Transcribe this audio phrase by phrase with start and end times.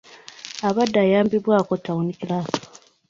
[0.67, 2.57] Abadde ayambibwako ttawuni kkiraaka.